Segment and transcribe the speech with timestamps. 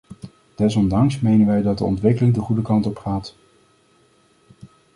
[0.55, 3.35] Desondanks menen wij dat de ontwikkeling de goede kant op gaat.